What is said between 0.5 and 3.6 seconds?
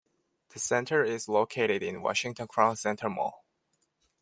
center is located in Washington Crown Center mall.